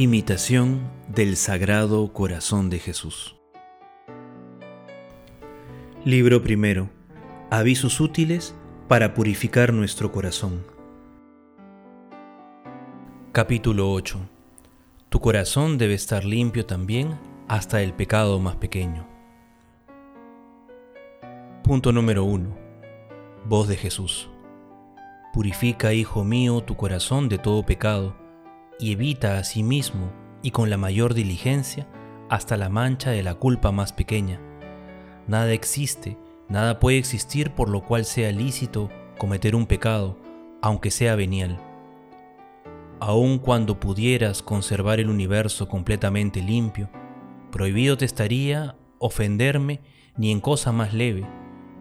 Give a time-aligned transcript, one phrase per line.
[0.00, 3.34] Imitación del Sagrado Corazón de Jesús.
[6.04, 6.88] Libro primero.
[7.50, 8.54] Avisos útiles
[8.86, 10.64] para purificar nuestro corazón.
[13.32, 14.20] Capítulo 8.
[15.08, 17.18] Tu corazón debe estar limpio también
[17.48, 19.04] hasta el pecado más pequeño.
[21.64, 22.56] Punto número 1.
[23.46, 24.30] Voz de Jesús.
[25.32, 28.27] Purifica, hijo mío, tu corazón de todo pecado
[28.78, 31.88] y evita a sí mismo y con la mayor diligencia
[32.28, 34.40] hasta la mancha de la culpa más pequeña.
[35.26, 36.16] Nada existe,
[36.48, 40.16] nada puede existir por lo cual sea lícito cometer un pecado,
[40.62, 41.60] aunque sea venial.
[43.00, 46.90] Aun cuando pudieras conservar el universo completamente limpio,
[47.50, 49.80] prohibido te estaría ofenderme
[50.16, 51.26] ni en cosa más leve,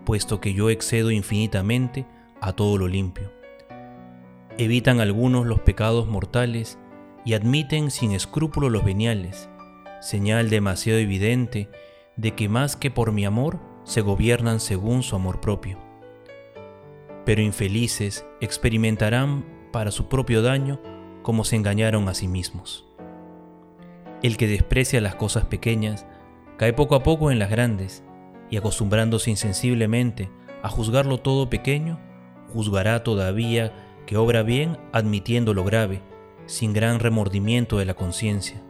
[0.06, 2.06] puesto que yo excedo infinitamente
[2.40, 3.32] a todo lo limpio.
[4.58, 6.78] Evitan algunos los pecados mortales
[7.28, 9.50] y admiten sin escrúpulo los veniales,
[10.00, 11.70] señal demasiado evidente
[12.16, 15.78] de que más que por mi amor se gobiernan según su amor propio.
[17.26, 20.80] Pero infelices experimentarán para su propio daño
[21.22, 22.86] como se engañaron a sí mismos.
[24.24, 26.06] El que desprecia las cosas pequeñas
[26.56, 28.06] cae poco a poco en las grandes
[28.50, 30.32] y acostumbrándose insensiblemente
[30.64, 32.00] a juzgarlo todo pequeño,
[32.54, 33.74] juzgará todavía
[34.06, 36.02] que obra bien admitiendo lo grave
[36.48, 38.64] sin gran remordimiento de la conciencia.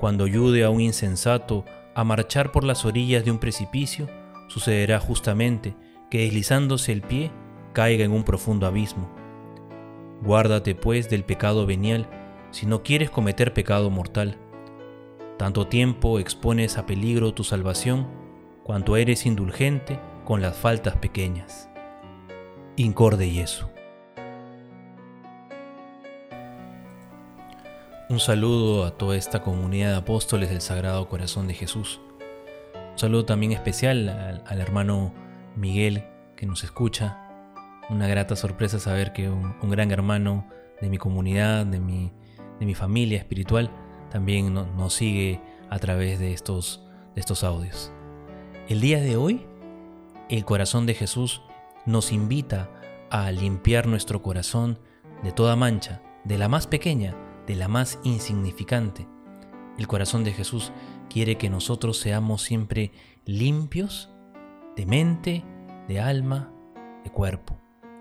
[0.00, 1.64] Cuando ayude a un insensato
[1.94, 4.08] a marchar por las orillas de un precipicio,
[4.48, 5.76] sucederá justamente
[6.10, 7.30] que deslizándose el pie
[7.72, 9.10] caiga en un profundo abismo.
[10.22, 12.08] Guárdate pues del pecado venial
[12.50, 14.38] si no quieres cometer pecado mortal.
[15.38, 18.06] Tanto tiempo expones a peligro tu salvación
[18.62, 21.68] cuanto eres indulgente con las faltas pequeñas.
[22.76, 23.66] Incorde Yesu.
[28.14, 32.00] Un saludo a toda esta comunidad de apóstoles del Sagrado Corazón de Jesús.
[32.92, 34.08] Un saludo también especial
[34.46, 35.12] al, hermano
[35.56, 36.04] Miguel
[36.36, 37.18] que nos escucha.
[37.90, 40.46] Una grata sorpresa saber que un, gran hermano
[40.80, 42.12] de mi comunidad, de mi,
[42.60, 43.68] de mi familia espiritual,
[44.12, 46.86] también nos sigue a través de estos,
[47.16, 47.90] de estos audios.
[48.68, 49.44] El día de hoy,
[50.28, 51.42] el corazón de Jesús
[51.84, 52.70] nos invita
[53.10, 54.78] a limpiar nuestro corazón
[55.24, 59.06] de toda mancha, de la más pequeña de la más insignificante.
[59.78, 60.72] El corazón de Jesús
[61.08, 62.92] quiere que nosotros seamos siempre
[63.24, 64.10] limpios
[64.76, 65.44] de mente,
[65.88, 66.52] de alma,
[67.04, 67.58] de cuerpo.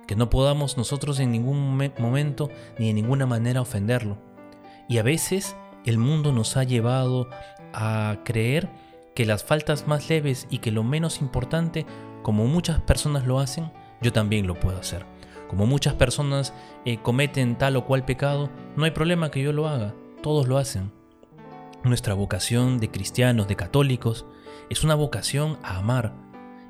[0.08, 4.18] Que no podamos nosotros en ningún momento ni de ninguna manera ofenderlo.
[4.90, 5.56] Y a veces
[5.86, 7.30] el mundo nos ha llevado
[7.74, 8.70] a creer
[9.16, 11.86] que las faltas más leves y que lo menos importante,
[12.22, 13.72] como muchas personas lo hacen,
[14.02, 15.06] yo también lo puedo hacer.
[15.48, 16.54] Como muchas personas
[16.86, 20.58] eh, cometen tal o cual pecado, no hay problema que yo lo haga, todos lo
[20.58, 20.92] hacen.
[21.84, 24.26] Nuestra vocación de cristianos, de católicos,
[24.70, 26.14] es una vocación a amar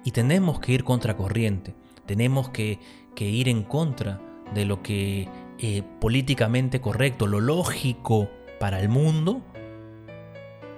[0.03, 1.75] y tenemos que ir contra corriente,
[2.05, 2.79] tenemos que,
[3.17, 4.19] ir en contra
[4.53, 5.29] de lo que
[5.59, 8.29] eh, políticamente correcto, lo lógico
[8.59, 9.41] para el mundo,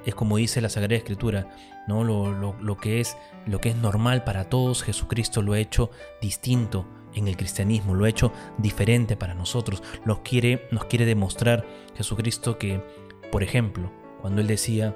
[0.05, 1.49] es como dice la Sagrada Escritura,
[1.88, 2.03] ¿no?
[2.03, 5.89] Lo, que es, lo que es normal para todos, Jesucristo lo ha hecho
[6.21, 9.81] distinto en el cristianismo, lo ha hecho diferente para nosotros.
[10.05, 11.65] Nos quiere, nos quiere demostrar
[11.95, 12.83] Jesucristo que,
[13.31, 14.95] por ejemplo, cuando Él decía,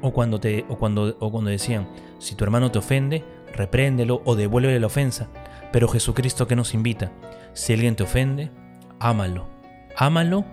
[0.00, 3.24] o cuando, te, o cuando, o cuando decían, si tu hermano te ofende,
[3.54, 5.28] repréndelo o devuélvele la ofensa.
[5.72, 7.12] Pero Jesucristo que nos invita,
[7.52, 8.50] si alguien te ofende,
[8.98, 9.48] ámalo.
[9.96, 10.44] Ámalo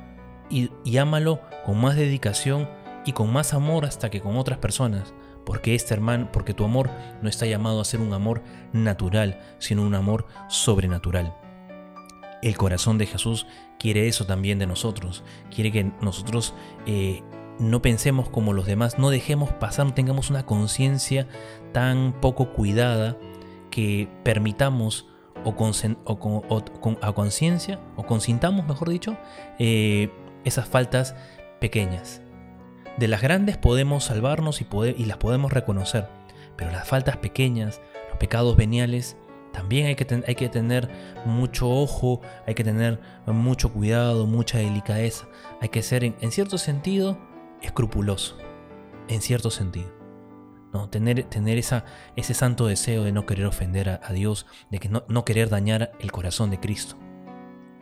[0.50, 2.68] y, y ámalo con más dedicación
[3.08, 5.14] y con más amor hasta que con otras personas,
[5.46, 6.92] porque este hermano, porque tu amor
[7.22, 11.34] no está llamado a ser un amor natural, sino un amor sobrenatural.
[12.42, 13.48] El corazón de Jesús
[13.80, 16.54] quiere eso también de nosotros, quiere que nosotros
[16.86, 17.24] eh,
[17.60, 21.30] no pensemos como los demás, no dejemos pasar, no tengamos una conciencia
[21.72, 23.18] tan poco cuidada
[23.72, 25.08] que permitamos
[25.46, 25.72] o, con,
[27.02, 29.16] a conciencia, o consintamos, mejor dicho,
[29.60, 30.12] eh,
[30.44, 31.16] esas faltas
[31.62, 32.22] pequeñas.
[32.98, 36.10] De las grandes podemos salvarnos y, las podemos reconocer,
[36.56, 37.80] pero las faltas pequeñas,
[38.10, 39.18] los pecados veniales,
[39.54, 40.90] también hay que, tener
[41.26, 45.28] mucho ojo, hay que tener mucho cuidado, mucha delicadeza.
[45.62, 47.18] Hay que ser, en, cierto sentido,
[47.62, 48.38] escrupuloso.
[49.08, 49.92] En cierto sentido.
[50.74, 50.90] ¿no?
[50.90, 55.50] Tener, tener ese santo deseo de no querer ofender a, Dios, de que no querer
[55.50, 56.96] dañar el corazón de Cristo.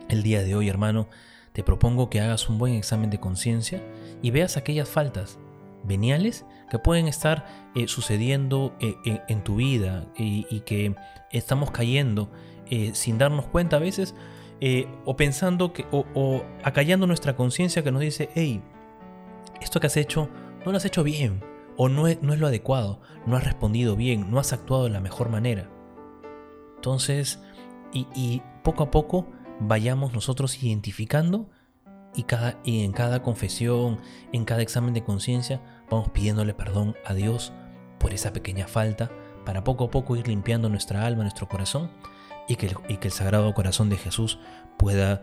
[0.07, 1.09] El día de hoy, hermano,
[1.55, 3.81] te propongo que hagas un buen examen de conciencia
[4.21, 5.39] y veas aquellas faltas
[5.85, 10.93] veniales que pueden estar eh, sucediendo eh, en, tu vida y, que
[11.31, 12.29] estamos cayendo
[12.69, 14.15] eh, sin darnos cuenta a veces
[15.05, 18.61] o pensando que o, acallando nuestra conciencia que nos dice hey
[19.61, 20.29] esto que has hecho
[20.65, 21.41] no lo has hecho bien,
[21.77, 24.89] o no es, no es lo adecuado, no has respondido bien, no has actuado de
[24.89, 25.69] la mejor manera.
[26.75, 27.39] Entonces,
[27.93, 29.27] y poco a poco
[29.59, 31.49] vayamos nosotros identificando
[32.15, 33.99] y, cada, y en cada confesión,
[34.31, 37.53] en cada examen de conciencia, vamos pidiéndole perdón a Dios
[37.99, 39.11] por esa pequeña falta,
[39.45, 41.91] para poco a poco ir limpiando nuestra alma, nuestro corazón,
[42.47, 44.39] y que el, y que el Sagrado Corazón de Jesús
[44.77, 45.21] pueda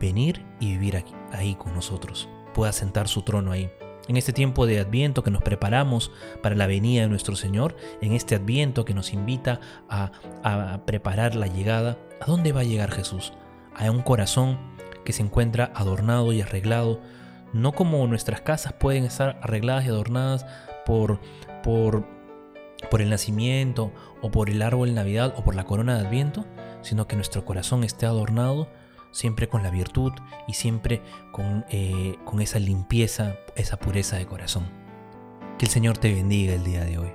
[0.00, 3.70] venir y vivir ahí con nosotros, pueda sentar su trono ahí.
[4.08, 6.10] En este tiempo de Adviento que nos preparamos
[6.42, 9.60] para la venida de nuestro Señor, en este Adviento que nos invita
[9.90, 10.12] a,
[10.42, 13.34] a preparar la llegada, ¿a dónde va a llegar Jesús?
[13.76, 14.58] A un corazón
[15.04, 17.00] que se encuentra adornado y arreglado,
[17.52, 20.46] no como nuestras casas pueden estar arregladas y adornadas
[20.86, 21.20] por,
[21.62, 22.06] por,
[22.90, 26.46] por el nacimiento o por el árbol de Navidad o por la corona de Adviento,
[26.80, 28.68] sino que nuestro corazón esté adornado
[29.18, 30.12] siempre con la virtud
[30.46, 34.68] y siempre con, eh, con esa limpieza, esa pureza de corazón.
[35.58, 37.08] Que el Señor te bendiga el día de hoy.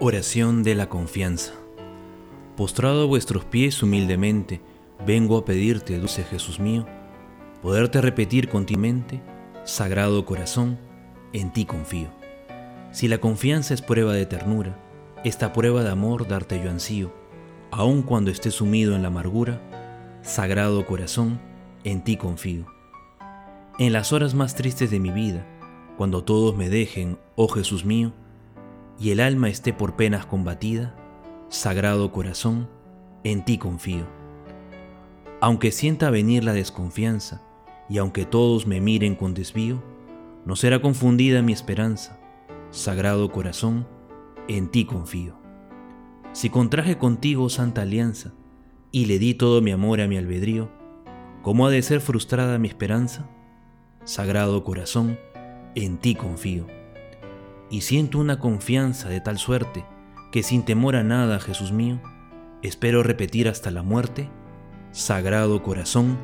[0.00, 1.52] Oración de la confianza.
[2.56, 4.60] Postrado a vuestros pies humildemente,
[5.06, 6.84] vengo a pedirte, dulce Jesús mío,
[7.62, 9.22] poderte repetir continuamente,
[9.62, 10.80] Sagrado Corazón,
[11.32, 12.08] en ti confío.
[12.90, 14.76] Si la confianza es prueba de ternura,
[15.22, 17.12] esta prueba de amor darte yo ansío,
[17.70, 19.60] aun cuando esté sumido en la amargura,
[20.22, 21.40] Sagrado Corazón,
[21.84, 22.66] en ti confío.
[23.78, 25.46] En las horas más tristes de mi vida,
[25.96, 28.12] cuando todos me dejen, oh Jesús mío,
[28.98, 30.94] y el alma esté por penas combatida,
[31.48, 32.68] Sagrado Corazón,
[33.24, 34.06] en ti confío.
[35.40, 37.42] Aunque sienta venir la desconfianza,
[37.88, 39.82] y aunque todos me miren con desvío,
[40.44, 42.18] no será confundida mi esperanza.
[42.70, 43.86] Sagrado Corazón,
[44.46, 45.37] en ti confío.
[46.32, 48.32] Si contraje contigo santa alianza,
[48.90, 50.70] y le di todo mi amor a mi albedrío,
[51.42, 53.28] ¿cómo ha de ser frustrada mi esperanza?
[54.04, 55.18] Sagrado Corazón,
[55.74, 56.66] en ti confío.
[57.70, 59.84] Y siento una confianza de tal suerte,
[60.32, 62.00] que sin temor a nada, Jesús mío,
[62.62, 64.30] espero repetir hasta la muerte,
[64.90, 66.18] Sagrado Corazón,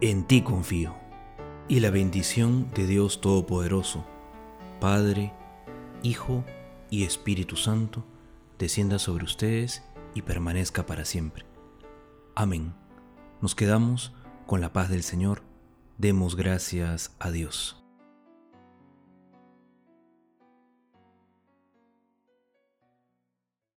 [0.00, 0.94] en ti confío.
[1.68, 4.04] Y la bendición de Dios Todopoderoso,
[4.80, 5.32] Padre,
[6.02, 6.44] Hijo
[6.90, 8.04] y Espíritu Santo,
[8.58, 9.82] descienda sobre ustedes
[10.14, 11.44] y permanezca para siempre.
[12.34, 12.74] Amén.
[13.40, 14.12] Nos quedamos
[14.46, 15.42] con la paz del Señor.
[15.98, 17.85] Demos gracias a Dios.